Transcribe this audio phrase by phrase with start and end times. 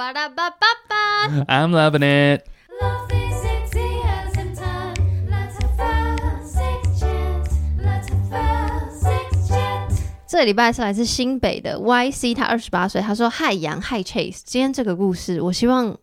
[0.00, 1.28] 巴拉巴巴巴。
[1.46, 2.46] I'm loving it。
[2.80, 4.94] Love is sexy as in time.
[5.28, 7.50] Let's have a sex chat.
[7.76, 9.92] Let's have a sex chat.
[10.26, 15.94] 这个礼拜是来自新北的 YC，他二十八岁，他说：“嗨杨，嗨 Chase，今天这个故事，我希望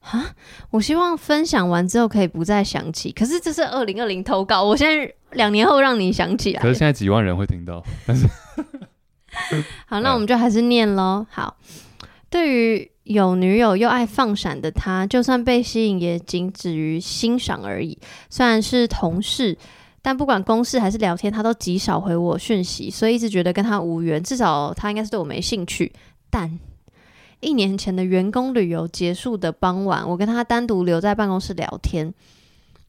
[0.00, 0.34] 啊，
[0.70, 3.12] 我希望分享完之后可以不再想起。
[3.12, 6.66] 可是这是二零二零投稿，我现在两年后让你想起来可。
[6.66, 8.26] 是现在几万人会听到，但是
[9.86, 11.24] 好，那我们就还是念喽。
[11.30, 11.56] 好，
[12.28, 17.98] 对于有女友又爱放闪的他，就算被吸引，也仅止于欣赏而已。
[18.30, 19.56] 虽然是同事，
[20.02, 24.22] 但不管公事还是聊天，他都极少回我讯息，所以一直觉得跟他无缘。
[24.22, 25.92] 至少他应该是对我没兴趣。
[26.30, 26.58] 但
[27.40, 32.12] 一年前的员工旅游结束的傍晚，我跟他单独留在办公室聊天。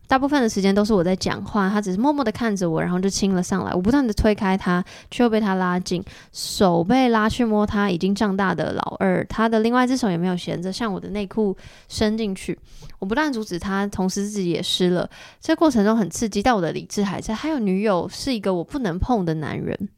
[0.07, 3.73] 大部分的时间都是我在讲话，他只是默默的看着我，然后就亲了上来。
[3.73, 6.03] 我不断的推开他，却又被他拉近。
[6.31, 11.55] 手被拉去摸他已经长大的老二，他的另外一只手也没有闲着，向我的内裤
[11.89, 12.57] 伸进去。
[12.99, 15.09] 我不断阻止他，同时自己也湿了。
[15.41, 17.33] 这过程中很刺激，但我的理智还在。
[17.33, 19.89] 还有女友是一个我不能碰的男人。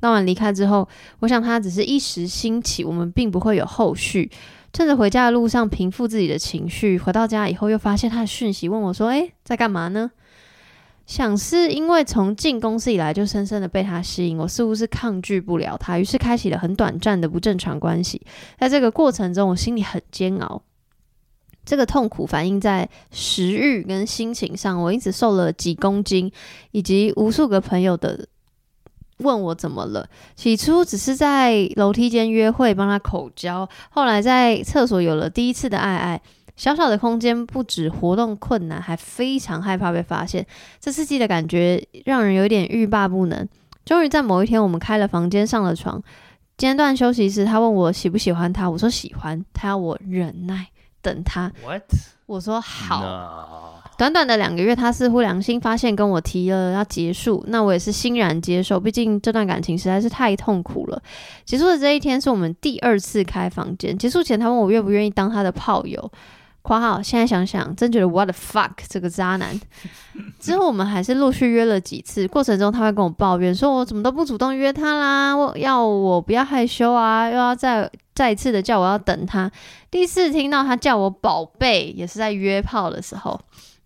[0.00, 0.86] 那晚离开之后，
[1.20, 4.30] 我想他只是一时兴起，我们并不会有后续。
[4.76, 10.10] 趁着回家的路上平复自己的情绪，回到家以后又发现他的讯息，问我说：“诶，在干嘛呢？”
[11.06, 18.20] 想是因为从进公司以来就深深的被他吸引，我似乎是抗拒不了他，于是开启了很短暂的不正常关系。
[18.58, 20.60] 在这个过程中，我心里很煎熬，
[21.64, 26.30] 这个痛苦反映在食欲跟心情上，我因此瘦了几公斤，
[26.72, 28.28] 以及无数个朋友的
[29.18, 30.08] 问我怎么了。
[30.34, 36.20] 起初只是在楼梯间约会，帮他口交，后来在厕所有了第一次的爱爱。
[36.56, 40.46] 小小的空间不止活动困难，还非常害怕被发现。
[40.80, 43.46] 这刺激的感觉让人有点欲罢不能。
[43.84, 46.02] 终于在某一天，我们开了房间，上了床。
[46.56, 49.44] 间断休息时，他问我喜不喜欢他，我说喜欢。
[49.52, 50.68] 他要我忍耐
[51.06, 51.84] 等他，What？
[52.26, 53.00] 我说好。
[53.00, 58.78] No 短短的两个月，他似乎良心发现，跟我提了要结束，那我也是欣然接受。
[58.80, 61.00] 毕竟这段感情实在是太痛苦了。
[61.44, 66.10] 结束的这一天是我们第二次开房间，结束前他问我愿不愿意当他的炮友。
[66.66, 69.56] 括号现在想想，真觉得 what the fuck 这个渣男。
[70.40, 79.48] 之后我们还是陆续约了几次，过程中他会跟我抱怨，说我怎么都不主动约他啦，我要我不要害羞啊，又要再再一次的叫我要等他。
[79.92, 83.40] 第一次听到他叫我宝贝，也是在约炮的时候。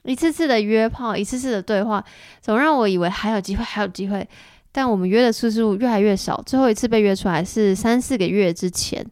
[0.05, 2.03] 一次次的约炮，一次次的对话，
[2.41, 4.27] 总让我以为还有机会，还有机会。
[4.73, 9.05] 但我们约的次数越来越少，最后一次被约出来是三四个月之前，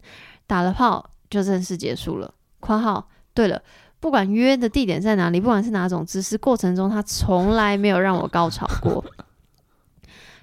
[0.46, 2.32] 打了炮就正式结束了。
[2.58, 3.06] （括号
[3.38, 3.62] 对了，
[4.00, 9.04] 不管约的地点在哪里，不管是哪种姿势，过程中他从来没有让我高潮过。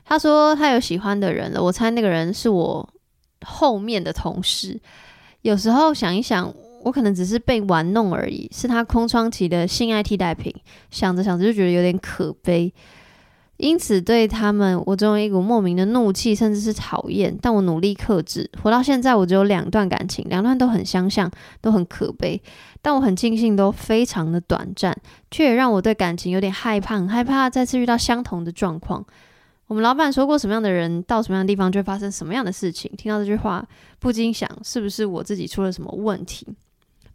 [0.05, 2.89] 他说他有喜欢的人了，我猜那个人是我
[3.45, 4.79] 后面的同事。
[5.41, 6.49] 有时候想一想，
[6.85, 10.55] 我可能只是被玩弄而已，是他空窗期的性爱替代品。
[10.89, 12.73] 想着想着就觉得有点可悲，
[13.57, 17.37] 因此对他们我总有一股莫名的怒气，甚至是讨厌。
[17.41, 22.41] 但我努力克制，活到现在我只有两段感情，两段都很相像，都很可悲。
[22.81, 24.95] 但我很庆幸都非常的短暂，
[25.31, 29.05] 却也让我对感情有点害怕，很害怕再次遇到相同的状况。
[29.67, 32.91] 我们老板说过，什么样的人到什么样的地方就会发生什么样的事情。
[32.95, 33.65] 听到这句话，
[33.99, 36.45] 不禁想，是不是我自己出了什么问题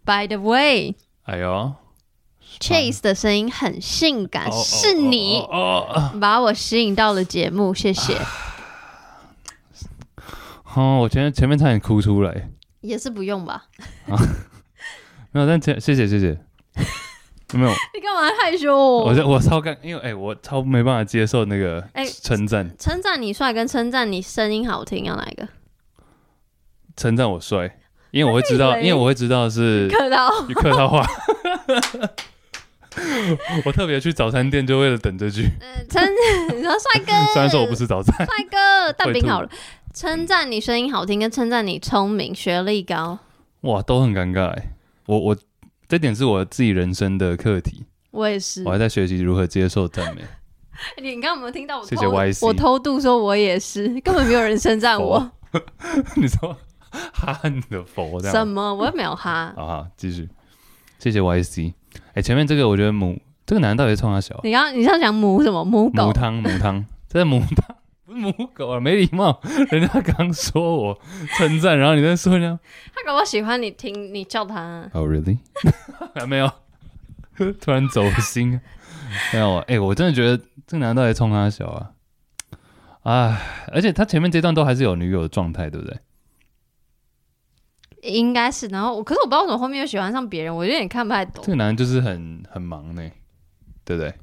[0.05, 1.73] ？By the way，哎呦
[2.59, 8.17] Chase 的声音很性感，哦是你哦哦哦把我吸引到了节目，谢谢。
[10.75, 12.51] 哦，我前前面差点哭出来，
[12.81, 13.65] 也是不用吧？
[14.09, 14.15] 啊
[15.33, 16.39] 没有，但前谢谢谢谢，
[17.57, 19.05] 没有，你干嘛害羞我？
[19.05, 25.49] 我我超干，因为哎、我超没办法接受那个哎称赞，称赞你帅跟称赞你声音好听，要哪一个？
[26.97, 27.79] 称赞我帅，
[28.11, 30.29] 因为我会知道，因为我会知道是客套。
[30.55, 31.07] 客套话。
[33.65, 36.03] 我特别去早餐店就为了等这句，嗯，称
[36.57, 39.51] 你说帅哥， 虽然说我不吃早餐，帅哥，蛋饼好了。
[39.93, 43.19] 称赞你声音好听，跟称赞你聪明、学历高。
[43.63, 44.73] 哇，都很尴尬哎。
[45.07, 45.37] 我我
[45.89, 48.71] 这点是我自己人生的课题，我也是我。
[48.71, 50.23] 还在学习如何接受赞美。
[51.03, 51.89] 你刚刚有没有听到我偷？
[51.89, 55.31] 谢谢 YC 我偷渡说我也是，根本没有人称赞我。
[56.15, 56.57] 你说
[57.13, 58.73] 哈你的佛这样什么？
[58.73, 59.53] 我又没有哈。
[59.57, 60.29] 好好，继续。
[61.01, 61.75] 谢谢 YC。
[62.15, 63.21] 哎、前面这个我觉得母
[63.51, 64.41] 这个男的到底是冲他小啊？
[64.45, 66.13] 你刚你是要讲母什么母狗母？
[66.13, 67.77] 汤母汤，这是母汤，
[68.07, 69.41] 不是母狗啊，没礼貌。
[69.73, 70.97] 人家刚说我
[71.37, 72.63] 称赞，然后你在说人家
[72.95, 74.89] 他搞不好喜欢你听你叫他。
[74.93, 75.39] 哦、really？
[76.15, 76.49] 还没有，
[77.61, 78.61] 突然走心。
[79.33, 81.91] 没有，哎、我真的觉得这个男的到底冲他小啊？
[83.03, 83.37] 哎，
[83.73, 85.99] 而且他前面这段都还是有女友的状态，对不对？
[88.03, 88.69] 应该是。
[88.69, 91.51] 然后我，可是我不知道为什么后面又喜欢上别人，我有点看不太懂这。
[91.51, 93.03] 个男人就是很很忙呢，
[93.91, 94.15] 对不对？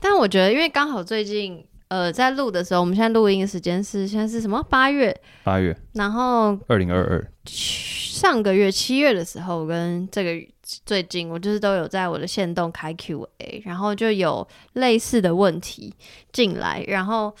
[0.00, 5.14] 但我觉得，因为刚好最近呃在录的时候，我们现在录音的时间是现在是什么八月，
[5.44, 10.48] 八月然后二零二二，上个月七月的时候，跟这个
[10.86, 15.94] 最近我就是都有在我的线动开 Q&A，然后就有类似的问题
[16.32, 17.34] 进来，然后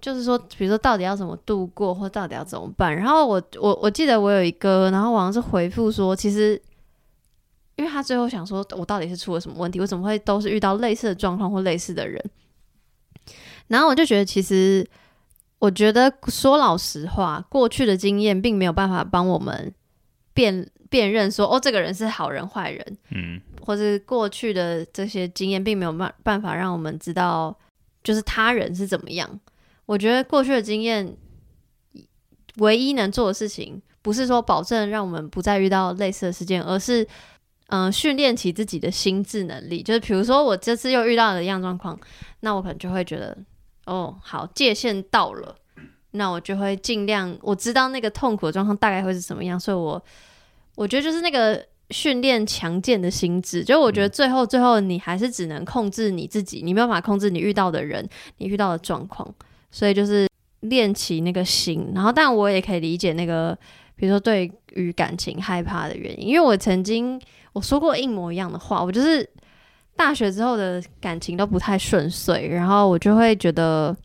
[0.00, 2.94] 就是说，比如说到底要怎么度过，或到底要怎么办。
[2.94, 6.60] 然后我我我记得我有一个，然后好像是回复说，其实
[7.78, 12.22] 因为他最后想说，我到底是出了什么问题，我怎么会都是遇到类似的状况或类似的人？
[13.68, 14.84] 然后我就觉得，其实
[15.60, 19.72] 我觉得说老实话，过去的经验并没有办法帮我们
[20.34, 27.56] 辨辨认说，哦，这个人是好人坏人，嗯，或是过去的这些经验并没有办办法让我们知道，
[28.02, 29.38] 就是他人是怎么样。
[29.86, 31.16] 我觉得过去的经验
[32.56, 37.06] 唯一能做的事情，不是说保证让我们不再遇到类似的事件，而是
[37.68, 39.82] 嗯、呃训练起自己的心智能力。
[39.82, 41.98] 就是比如说我这次又遇到了一样状况，
[42.40, 43.36] 那我可能就会觉得，
[43.86, 45.56] 哦，好，界限到了。
[46.12, 50.02] 那我就会尽量，我知道那个痛苦的状况大概会是什么样，所以我
[50.74, 59.32] 我觉得就是那个训练强健的心智，就我觉得最后最后你还是只能控制你自己，你没有办法控制你遇到的人，你遇到的状况，
[59.70, 60.26] 所以就是
[60.60, 61.92] 练起那个心。
[61.94, 63.56] 然后，但我也可以理解那个，
[63.94, 67.20] 比如说对于感情害怕的原因，因为我曾经
[67.52, 69.28] 我说过一模一样的话，我就是
[69.96, 73.96] 大学之后的感情都不太顺遂，然后我就会觉得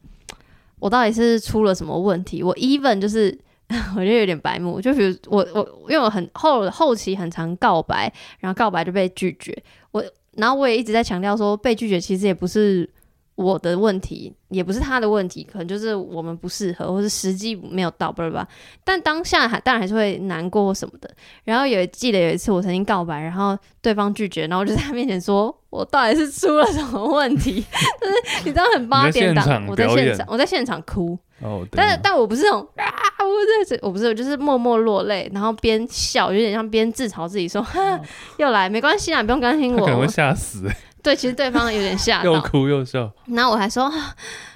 [0.79, 2.43] 我到底是出了什么问题？
[2.43, 3.37] 我 even 就是。
[3.95, 9.57] 我就有点白目，就比如我我因为我很后后期很常告白，然后告白就被拒绝，
[9.91, 10.03] 我
[10.33, 12.87] 然后我也一直在强调说被拒绝其实也不是
[13.35, 18.47] 我的问题，也不是他的问题，可能就是我们不适合，或是时机没有到，不吧？
[18.83, 21.09] 但当下还当然还是会难过或什么的。
[21.43, 27.53] 然后有记得有一次我曾经告白，然后对方拒绝，然后我就在他面前说，我到底是出了什么问题？
[27.99, 31.17] 就是你知道很八点档你在现场，我在现场，我在现场哭。
[31.41, 32.85] 哦，但是但我不是那种啊，
[33.19, 37.99] 我在这，我不是，我就是默默落泪，然后边笑，有点像边自嘲自己说，哈，
[38.37, 40.07] 又来，没关系啊，不用担心他可能会我。
[40.07, 40.69] 吓死，
[41.03, 44.15] 对，其实对方有点吓 又，哭又笑，然后我还说，啊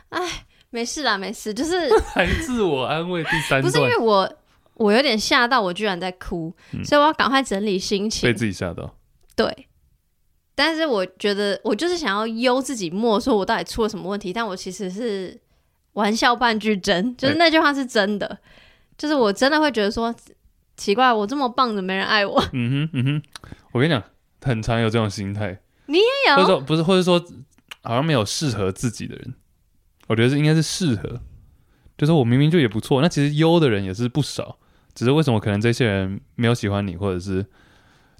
[0.09, 3.23] 哎，没事啦，没事，就是 还自我安慰。
[3.25, 4.31] 第三不是因为我
[4.75, 6.83] 我有点吓到，我居然在哭，嗯。
[6.85, 8.29] 所以我要赶快整理心情。
[8.29, 8.33] 被。
[8.33, 8.95] 自己吓到，
[9.35, 9.67] 对，
[10.55, 15.37] 但是我觉得我就是想要悠自己默，说我到底出了什么问题，但我其实是
[15.93, 18.37] 玩笑半句真，就是那句话是真的，
[18.97, 20.13] 就是我真的会觉得说
[20.77, 22.41] 奇怪，我这么棒，怎么没人爱我？
[22.53, 23.21] 嗯哼嗯哼，
[23.73, 24.01] 我跟你讲，
[24.41, 27.19] 很常有这种心态，你也有或者有，说不是，或者说
[27.83, 29.33] 好像没有适合自己的人，
[30.07, 31.19] 我觉得是应该是适合，
[31.97, 34.57] 就是我明明就也不错，那其实优的人也是不少，
[34.93, 37.45] 只是为什么可能这些人没有喜欢你，或者是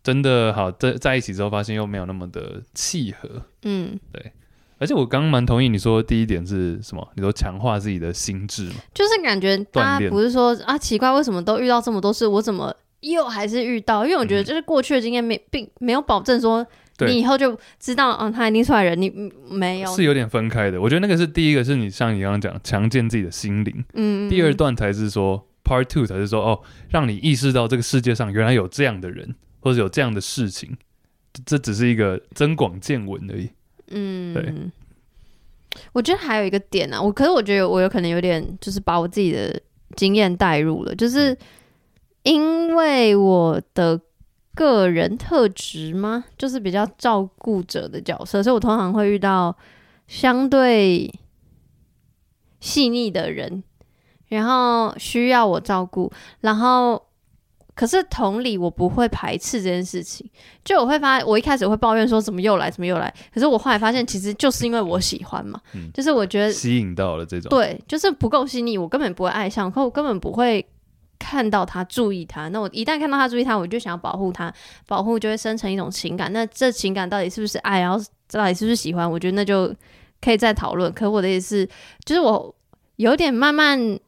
[0.03, 3.43] 真的好在在一起之后发现又没有那么的契合。
[3.63, 4.31] 嗯，对
[4.79, 7.05] 而且我刚刚蛮同意你说第一点是什么？
[7.15, 8.75] 你说强化自己的心智嘛？
[8.93, 14.05] 就是感觉大家不是说啊奇怪，为什么都遇到这么多事，我怎么又还是遇到？
[14.05, 16.69] 因为我觉得嗯就是过去的经验没并没有保证说对
[17.05, 20.81] 你以后就知道，嗯，他一定出来人，你嗯没有，是有点分开的。
[20.81, 23.85] 我觉得那个是第一个，是你像你刚刚讲，强健自己的心灵。
[23.93, 30.75] 嗯，嗯第二嗯段才是说 Part Two 才是说哦，让你意识到这个世界上原来有这样的人，或者有这样的事情。
[31.33, 33.49] 这这只是一个增广见闻而已。
[33.89, 34.53] 嗯，对。
[35.93, 39.61] 我觉得还有一个点啊，我可是我觉得我有可能有点就是把我自己的
[39.95, 41.37] 经验带入了，就是嗯
[42.23, 43.99] 因为我的
[44.57, 49.55] 个人特质吗，就是比较照顾者的角色，所以我通常会遇到
[50.07, 51.13] 相对
[52.59, 53.63] 细腻的人，
[54.27, 56.11] 然后需要我照顾，
[56.41, 57.03] 然后。
[57.77, 60.27] 可是同理，我不会排斥这件事情。
[60.65, 63.13] 就我会发，我一开始会抱怨说怎么又来，怎么又来。
[63.31, 70.65] 可是我后来发现，其实就是因为我喜欢嘛，嗯就是我觉得吸引到了这种，对，就是不够细腻，我根本不会爱上，可我根本不会
[71.19, 72.47] 看到他，注意他。
[72.49, 74.53] 那我一旦看到他注意他，我就想要保护他，
[74.87, 76.31] 保护就会生成一种情感。
[76.31, 79.09] 那这情感到底是不是爱，然后到底是不是喜欢？
[79.09, 79.73] 我觉得那就
[80.21, 80.91] 可以再讨论。
[80.93, 81.69] 可我的意思是，
[82.05, 82.55] 就是我
[82.97, 83.99] 有点慢慢。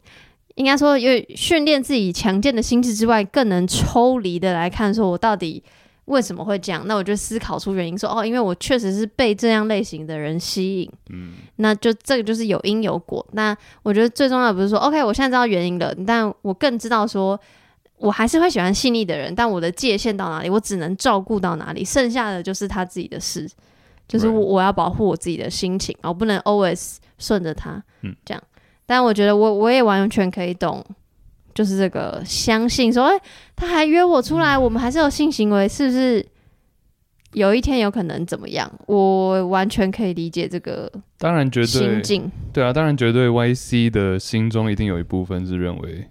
[0.55, 5.63] 应该说，有训练自己强健的心智之外，更能抽离的来看，说我到底
[6.09, 6.83] 为什么会这样？
[6.87, 10.91] 那我就思考出原因说，哦，因为我确实是被这样类型的人吸引。
[11.09, 13.25] 嗯，那就这个就是有因有果。
[13.33, 17.39] 那我觉得最重要的不是说，OK，我现在知道原因了，但我更知道说，
[17.97, 23.47] 我还是会喜欢细腻的人，但我的界限到哪里，我只能照顾到哪里，剩下的就是他自己的事，
[24.07, 28.43] 就是我我要保护我自己的心情，我不能 always 顺着他，嗯这样。
[28.87, 30.83] 但我觉得我我也完全可以懂
[31.53, 33.22] 就是这个相信说，哎、
[33.56, 36.25] 他还约我出来，我们还是有性行为，是不是？
[37.34, 38.68] 有一天有可能怎么样？
[38.88, 42.32] 我完全可以理解这个当然绝心对境。
[42.51, 46.08] 对啊，当然绝对 YC 的心中一定有一部分是认为，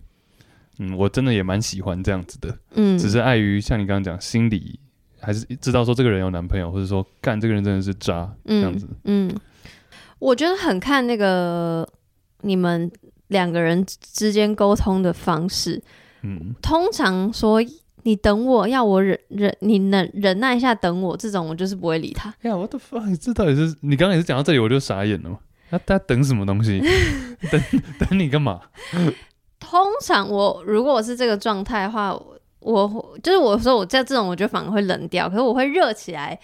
[0.79, 4.79] 嗯，我真的也蛮喜欢这样子的，嗯，只是碍于像你刚刚讲，心理
[5.19, 8.87] 还是知道说这个人有男朋友，或者说干这个人真的是渣这样子。
[9.03, 9.29] 嗯，
[10.21, 11.85] 我觉得很看那个
[12.43, 12.89] 你们
[13.29, 15.83] 两个人之间沟通的方式。
[16.23, 17.61] 嗯，通常说
[18.03, 22.29] 你等我，要我忍忍，你能忍耐一下等我，这种我就是不会理他。
[22.43, 25.39] 哎呀，我的 fuck，这到底是你刚刚也是讲到这里我就傻眼了嘛？
[25.71, 26.81] 他他等什么东西？
[27.53, 27.63] 等
[27.99, 28.61] 等你干嘛？
[29.61, 32.13] 通常我如果我是这个状态的话，
[32.61, 35.29] 我我就是我说我在这种，我就反而会冷掉。
[35.29, 36.39] 可是我会热起来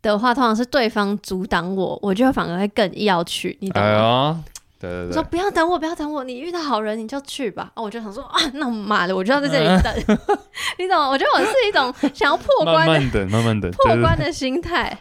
[0.00, 3.98] 的话，通常是对方阻挡我，我就反而会更要去，你懂哎吗？
[3.98, 4.44] 呀，
[4.90, 7.70] 对对我说，不要等我，不要等我，你遇到好人你就去吧。
[7.74, 10.18] 哦，我就想说 啊，那妈的，我就要在这里等，
[10.78, 11.08] 你懂吗？
[11.08, 13.96] 我觉得我是一种想要破慢关的慢等，慢慢等， 破。
[14.02, 14.98] 关的心态。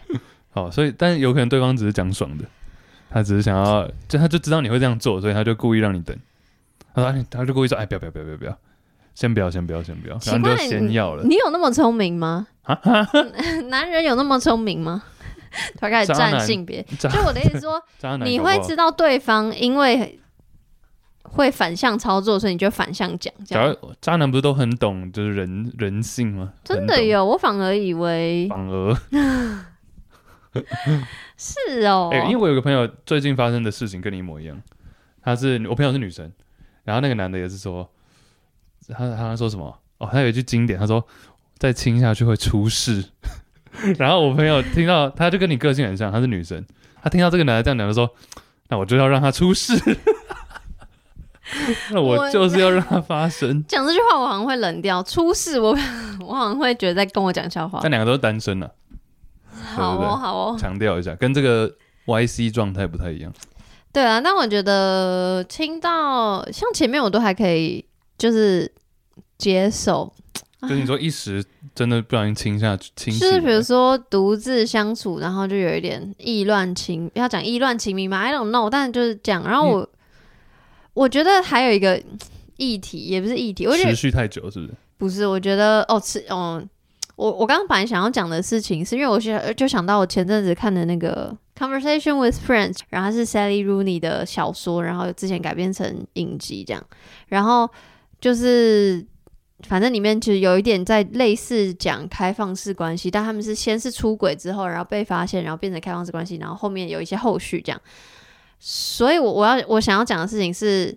[0.51, 2.45] 好，所以但有可能对方只是讲爽的，
[3.09, 6.15] 他只是想要，就他就知道你会这样做，所以他就故意让你等。
[6.93, 8.57] 他说，哎他就故意说，哎，不要不要不要不要不要，
[9.15, 11.23] 先不要先不要先不要，奇然后就，先要了。
[11.23, 12.47] 你有那么聪明吗？
[13.69, 15.01] 男人有那么聪明吗？
[15.77, 20.19] 突然开始占性别，就我的意思说， 渣男你会知道对方因为
[21.23, 26.53] 会反向操作，所以你就反向讲，假如渣男不是都很懂就是人人性吗？
[26.63, 28.95] 真的有，我反而以为， 反而
[31.37, 34.61] 是哦，哎、因为我有个朋友最近发生的事情跟你一模一样，
[35.21, 36.31] 他是我朋友是女生，
[36.83, 37.89] 然后那个男的也是说，
[38.89, 39.77] 他他说什么？
[39.99, 41.05] 哦，他有一句经典，他说
[41.57, 43.05] 再亲下去会出事。
[43.99, 46.63] 然后我朋友听到，他就跟你个性很像，她是女生，
[47.01, 48.09] 她听到这个男的这样讲，就说，
[48.69, 49.73] 那我就要让他出事。
[51.91, 53.61] 那我我就是要让他发生。
[53.67, 55.77] 讲这句话我好像会冷掉，出事我
[56.25, 57.91] 我好像会觉得在跟我讲笑话但。
[57.91, 58.71] 两个都是单身了、
[59.75, 61.69] 好对对哦，好哦，强调一下，跟这个
[62.05, 63.33] YC 状态不太一样。
[63.91, 67.85] 对啊，但我觉得听到像前面我都还可以，
[68.17, 68.71] 就是
[69.37, 70.13] 接受，
[70.61, 79.43] 就是你说一时真的不小心亲下去，亲就是比如说独自相处，然后就有一点意乱情，要讲意乱情迷嘛，I don't know，但就是讲。
[79.43, 79.89] 然后我、
[80.93, 82.01] 我觉得还有一个
[82.57, 84.73] 议题，也不是议题，我觉得持续太久，是不是？
[84.97, 86.63] 不是，我觉得哦，是哦，
[87.15, 96.83] 我我刚刚本来想要讲的事情，是因为我想就想到我前阵子看的那个《Conversation with Friends》，然后是 Sally Rooney 的小说，然后之前改编成影集这样，
[97.29, 97.67] 然后
[98.19, 99.03] 就是
[99.67, 107.81] 反正里面其实有一点在类似讲开放式关系，但他们是先是出轨之后，然后被发现，然后变成开放式关系，然后后面有一些后续这样。
[108.59, 110.95] 所以我我要我想要讲的事情是，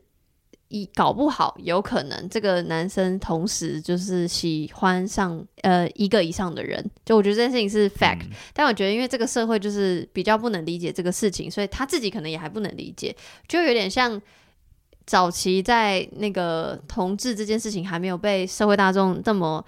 [0.68, 13.14] 一搞不好有可能这个男生同时就是喜欢上呃一个以上的人，就我觉得这件事情是 fact，、嗯但我觉得因为这个社会就是比较不能理解这个事情，所以他自己可能也还不能理解，
[13.48, 14.20] 就有点像
[15.06, 19.64] 早期在那个同志这件事情还没有被社会大众这么。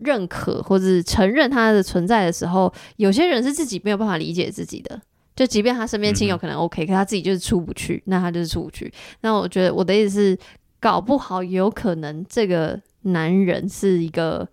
[0.00, 5.00] 认可或者承认他的存在的时候，有些人是自己没有办法理解自己的。
[5.36, 8.92] 就即便他身边亲友可能 OK，、可他自己就是出不去，那他就是出不去。
[9.20, 10.38] 那我觉得我的意思是，
[10.80, 14.46] 搞不好有可能这个男人是一个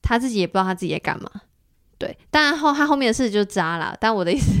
[0.00, 1.28] 他自己也不知道他自己在干嘛。
[1.98, 3.94] 对，当然后他后面的事就渣啦。
[4.00, 4.52] 但我的意思，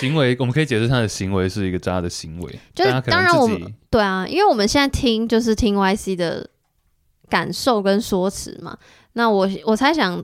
[0.00, 6.48] 行为，我们可以解释他的行为是一个渣的行为，就是当然我们能对啊，因为我们现在听就是听 YC 的
[7.28, 8.76] 感受跟说辞嘛。
[9.14, 10.22] 那我我猜想，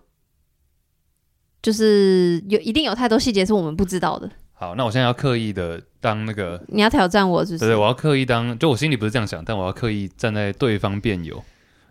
[1.62, 4.30] 就是有一定有太多细节是我们不知道的。
[4.52, 4.74] 好。
[4.76, 7.64] 那我现在要刻意的当那个，你要挑战我是不是？
[7.64, 11.42] 对对，我要刻意当，就我心里不是这样想，但我要刻意站在对方辩友。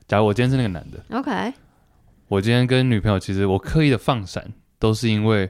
[0.07, 1.53] 假如我今天是那个男的，OK，
[2.27, 5.49] 我今天跟女朋友，其实我刻意的放闪，都是因为，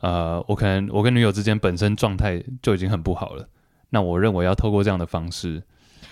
[0.00, 3.48] 呃，我可能我跟女友之间本身状态就已经很不好了。
[3.90, 5.62] 那我认为要透过这样的方式，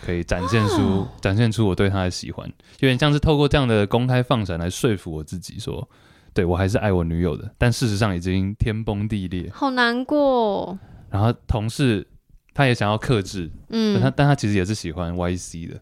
[0.05, 2.47] 可以展现出、哦展现出我对她的喜欢，
[2.81, 5.89] 有点像是透过这样的公开放闪来说服我自己说，
[6.35, 7.51] 对我还是爱我女友的。
[7.57, 9.51] 但事实上已经天崩地裂。
[9.53, 10.79] 好难过。
[11.11, 12.07] 然后同事
[12.53, 15.81] 他也想要克制，嗯他嗯，但他其实也是喜欢 YC 的，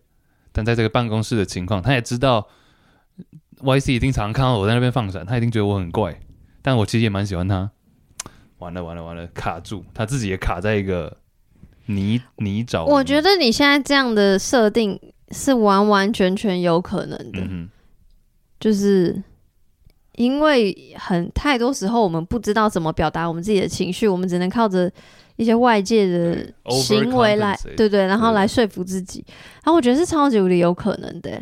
[0.53, 2.47] 但在这个办公室的情况，他也知道
[3.61, 6.21] YC 一定常常看到我在那边放闪，他一定觉得我很怪，
[6.63, 7.71] 但我其实也蛮喜欢他。
[8.59, 11.17] 完了完了完了，卡住，他自己也卡在一个
[11.87, 12.85] 泥泥沼。
[12.85, 14.99] 我觉得你现在这样的设定
[15.31, 17.69] 是完完全全有可能的，嗯
[18.59, 19.23] 就是
[20.13, 24.91] 因为很太多时候我们不知道怎么表达我们自己的情绪，我们只能靠着
[25.37, 29.23] 一些外界的行为来对对，然后来说服自己。
[29.63, 31.39] 然后我觉得是超级无敌有可能的，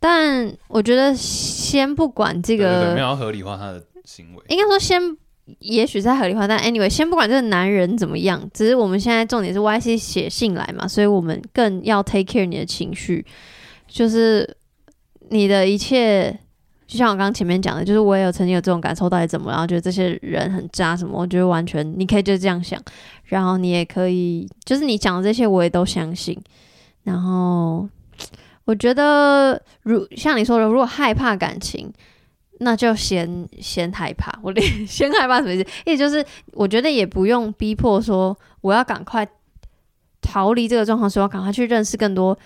[0.00, 4.42] 但我觉得先不管这个没有要合理化他的行为。
[4.48, 4.98] 应该说先，
[5.58, 13.26] 也许在合理化，但 anyway，先不管这个男人怎么样，只是我们现在重点是 Y C 写信来嘛，所以我们更要 take care 你的情绪，
[13.88, 14.56] 就是
[15.30, 16.30] 你的一切，
[16.86, 22.80] 就像我刚刚前面讲的，就是我也有曾经有这种感受，到底怎么，然后觉得这些人很渣什么，我觉得完全你可以就这样想，
[23.24, 26.40] 然后你也可以，就是你讲的这些我也都相信，
[27.02, 27.88] 然后
[28.64, 31.92] 我觉得如像你说的，如果害怕感情。
[32.62, 35.66] 那就先先害怕， 我连先害怕什么意思？
[35.84, 39.26] 意思就是我觉得也不用逼迫说我要赶快
[40.20, 42.38] 逃离这个状况，说要赶快去认识更多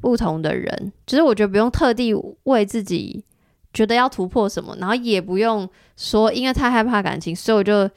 [0.00, 0.92] 不同的人。
[1.06, 2.14] 就是我觉得不用特地
[2.44, 3.24] 为自己
[3.72, 7.90] 觉得要突破什么，然后也不用说因为太害怕感情，所以我就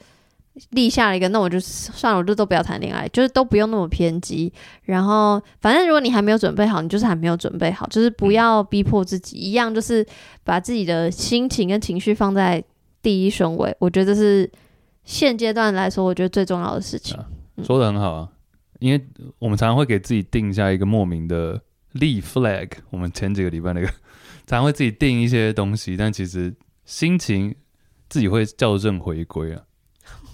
[0.70, 4.52] 立下了一个，那我就算了，我就都不要谈恋爱，就是都不用那么偏激。
[4.82, 10.06] 然后反正如果你还没有准备好，你就是还没有准备好，就是不要逼迫自己，一样就是
[10.44, 12.62] 把自己的心情跟情绪放在
[13.02, 13.74] 第一顺位。
[13.78, 14.50] 我觉得这是
[15.04, 17.16] 现阶段来说，我觉得最重要的事情。
[17.62, 18.28] 说的很好啊，
[18.78, 19.06] 因为
[19.38, 21.60] 我们常常会给自己定下一个莫名的
[21.92, 22.70] 立 flag。
[22.90, 23.86] 我们前几个礼拜那个，
[24.46, 27.54] 常常会自己定一些东西，但其实心情
[28.08, 29.62] 自己会校正回归啊，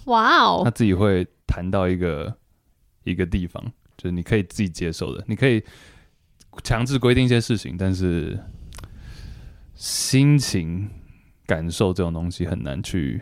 [0.07, 2.37] 哇哦他，自己会谈到一个
[3.05, 3.63] 一个地方，
[3.97, 5.63] 就是你可以自己接受的，你可以
[6.63, 8.39] 强制规定一些事情，但是
[9.75, 10.89] 心情
[11.47, 13.21] 感受这种东西很难去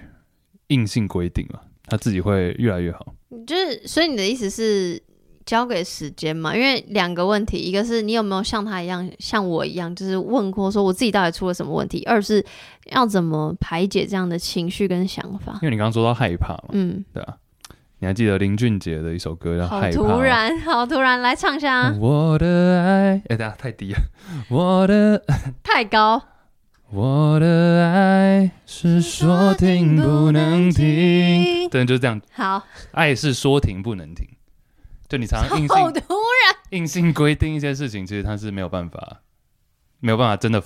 [0.68, 3.14] 硬性规定嘛，他自己会越来越好。
[3.46, 5.02] 就是所以你的意思是
[5.44, 6.54] 交给时间嘛？
[6.54, 12.44] 因为两个问题，一个是你有没有像他一样，像我一样，就是问过说我自己到底出了什么问题；二是
[12.92, 15.54] 要怎么排解这样的情绪跟想法。
[15.62, 17.36] 因为你刚刚说到害怕嘛，嗯，对啊，
[18.00, 19.96] 你还记得林俊杰的一首歌叫《好害怕》？
[20.02, 21.96] 突然，好突然，来唱一下啊！
[22.00, 23.98] 我的爱，哎、等下太低了。
[24.48, 25.22] 我的
[25.62, 26.20] 太高，
[26.90, 32.20] 我的爱是说停不能停，对，就是这样。
[32.32, 34.26] 好，爱是说停不能停，
[35.12, 39.20] 就你常常硬性 好突然，硬性规定一些事情，其实它是没有办法，
[40.00, 40.58] 没有办法真的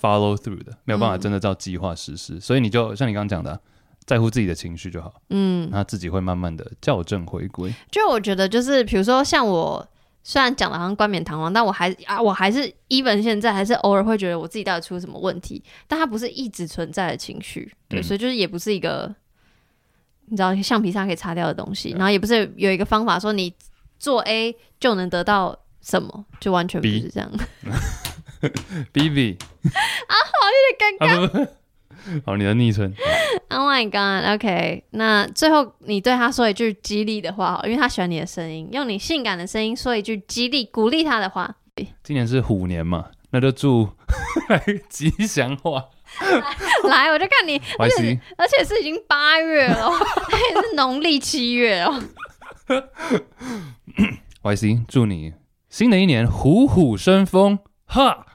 [0.00, 1.20] follow through 的，没有办法嗯。
[1.20, 2.40] 真的照计划实施。
[2.40, 3.60] 所以你就像你刚刚讲的啊，
[4.04, 7.72] 在乎自己的情绪就好，嗯，那自己会慢慢的校正回归。
[7.92, 9.88] 就我觉得就是，比如说像我，
[10.24, 18.02] 虽然讲的好像冠冕堂皇，但我还啊，我还是 even 现在还是偶尔会觉得我自己到底出了什么问题，但它不是一直存在的情绪，对，嗯。
[18.02, 19.14] 所以就是也不是一个
[20.26, 23.54] 你知道橡皮擦可以擦掉的东西，然后也不是有一个方法说你
[24.02, 27.30] 做 A 就能得到什么，就完全不是这样。
[28.90, 31.48] B B 啊，好有点尴尬。
[32.26, 32.92] 好，你的昵称
[33.48, 41.54] Oh my god！OK，、那最后你对他说一句激励的话，因为他喜欢你的声音，用你性感的声音说一句激励、鼓励他的话。
[42.02, 43.88] 今年是虎年嘛，那就祝
[44.90, 45.84] 吉祥话。
[46.88, 49.92] 来，我就看你，而且而且是已经八月了哦，
[50.28, 52.02] 还是农历七月哦。
[54.42, 55.34] Y C，祝你
[55.68, 58.26] 新的一年虎虎生风，哈！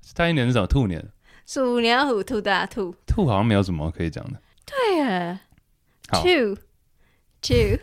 [0.00, 0.66] 下一年是什么？
[0.66, 1.12] 兔年，
[1.46, 4.42] 鼠年虎兔大兔，兔好像没有什么可以讲的。
[4.66, 5.40] 对啊
[6.10, 6.56] ，two
[7.40, 7.78] two，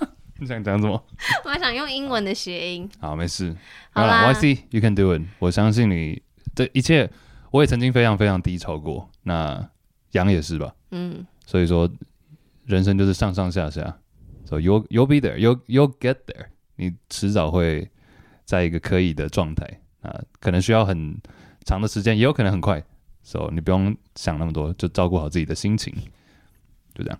[0.38, 1.02] 你想讲什么？
[1.44, 2.86] 我还想用英文的谐音。
[3.00, 3.56] 好，没事。
[3.92, 5.22] 好啦，Y C，you can do it。
[5.38, 6.22] 我相信你，
[6.54, 7.10] 这一切，
[7.50, 9.10] 我也曾经非常非常低潮过。
[9.22, 9.70] 那
[10.16, 10.74] 羊也是吧？
[10.90, 11.88] 嗯，所以说，
[12.64, 13.98] 人生就是上上下下。
[14.46, 16.46] So you'll you'll be there, you'll you'll get there。
[16.76, 17.90] 你迟早会
[18.44, 21.20] 在一个可以的状态啊，可能需要很
[21.64, 22.82] 长的时间，也有可能很快。
[23.22, 25.92] So 你不用想那么多，就照顾好自己的心情，
[26.94, 27.18] 就这样。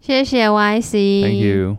[0.00, 1.22] 谢谢 Y C。
[1.22, 1.76] Thank you。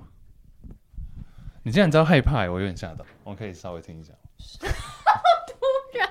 [1.64, 3.06] 你竟然知道害怕，我有点吓到。
[3.26, 4.14] 我可以稍微听一下。
[4.60, 6.10] 突然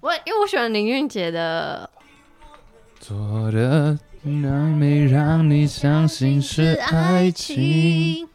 [0.00, 1.88] 我因为我喜欢林俊杰的
[3.12, 8.26] 做的那没让你相信是爱情，。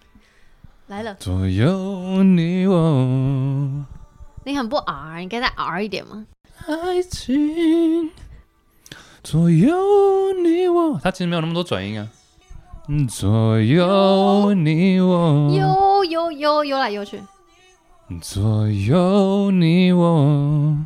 [0.85, 3.85] 来了，左右你我。
[4.43, 6.27] 你很不 R，你该再 R 一点吗？
[6.67, 8.11] 爱情
[9.23, 9.75] 左右
[10.43, 12.07] 你我，它其实没有那么多转音啊。
[12.87, 17.19] 嗯左右你我，悠悠悠悠来悠去，
[18.21, 20.77] 左右你我，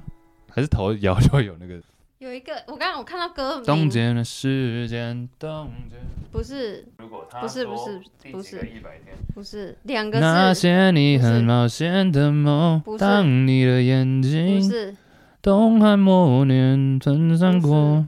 [0.49, 1.75] 还是头摇 就有那个
[2.21, 3.63] 有一个我刚刚我看到歌名。
[3.63, 5.95] 冻结的时间，冻结。
[6.31, 7.99] 不是如果不是不是
[8.31, 12.99] 不是一百天，不是两个那些你很冒险的梦不，是。
[12.99, 14.95] 当你的眼睛不睛是。
[15.41, 18.05] 东汉末年曾三国，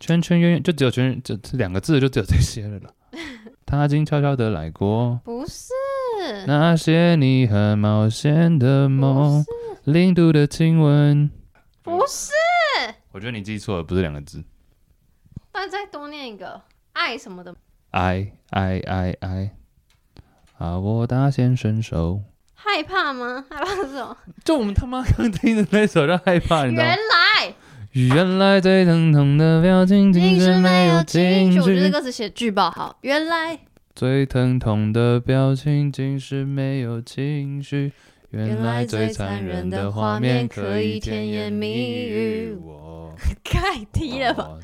[0.00, 2.90] 圈圈圆圆就只有圈这这两个字就只有这些了啦。
[3.64, 5.72] 他竟悄悄的来过，不是，
[6.48, 11.30] 那些你很冒险的不梦，是，零度的亲吻。
[11.82, 12.32] 不是，
[13.12, 14.44] 我觉得你记错了，不是两个字。
[15.52, 17.54] 那再多念一个爱什么的，
[17.90, 19.56] 爱爱爱爱，
[20.58, 22.22] 啊，我大显身手。
[22.54, 23.44] 害怕吗？
[23.50, 24.16] 害怕是什么？
[24.44, 26.96] 就我们他妈刚听的那首叫害怕，你知道原？
[26.96, 27.54] 来
[27.92, 32.96] 原来最疼痛的表情竟是没有情情绪，我觉得绪，歌词写巨爆好。
[33.00, 33.58] 原来
[33.96, 37.92] 最疼痛的表情竟是没有情绪。
[38.30, 42.56] 原来最残忍的画面可以甜言蜜语。
[42.64, 43.12] 我
[43.44, 44.56] 太低了吧？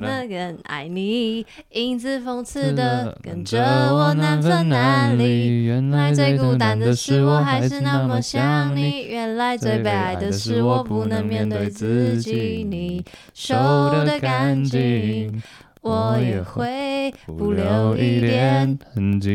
[0.00, 3.62] 那个人爱你，影子讽刺是的跟着
[3.94, 5.62] 我难分难离。
[5.64, 9.04] 原原来最孤单单的是我，还是那么想想你。
[9.06, 12.66] 原来最悲哀的是我，不能面对自己。
[12.68, 15.40] 你收的干净，
[15.82, 18.76] 我也会不留一点。
[18.92, 19.30] 痕迹。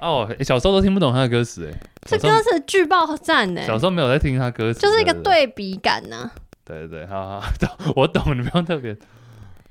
[0.00, 6.30] 哦，欸小时候都听不懂他的歌词，哎，这歌词巨爆赞呢，小时候没有在听他歌词，就是一个对对比感呢。
[6.64, 8.96] 对对对，好好，懂 我懂，你不用特别。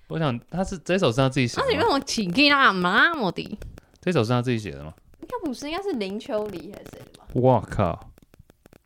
[0.10, 3.58] 我想他是这首是他自己写的吗，那你为什么请给那那么低？
[4.02, 4.94] 这首是他自己写的吗？
[5.22, 7.26] 应该不是，应该是林秋离还是谁的吧？
[7.34, 8.12] 我靠，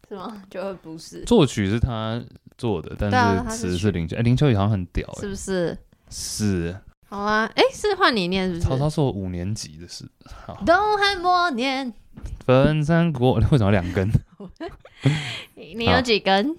[0.08, 0.44] 是吗？
[0.50, 2.22] 就会不是，作曲是他
[2.58, 5.78] 做的，但是词是林秋，哎，林秋离好像很屌，是哎，不是？
[6.10, 6.76] 是
[7.14, 8.68] 好啊，哎，是换你念是不是？
[8.68, 10.04] 曹操是我五年级的事，
[10.48, 11.94] 好， 东汉末年，
[12.44, 14.10] 分三国为什么要两根？
[15.54, 16.56] 你 你有几根？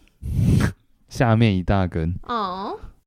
[1.08, 2.78] 下面一大根，哦，